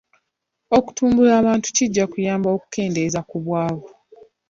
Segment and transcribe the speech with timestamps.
[0.77, 3.89] Okutumbula abantu kijja kuyamba okukendeeza ku bwavu.